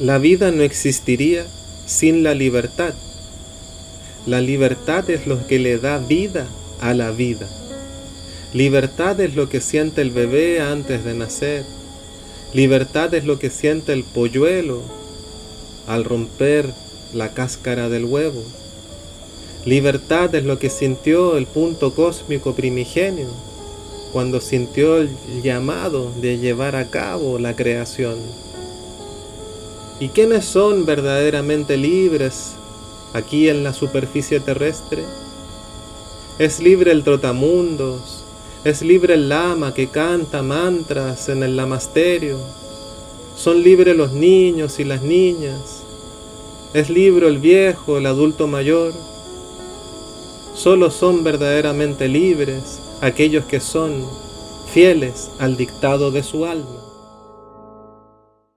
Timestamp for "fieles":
54.72-55.30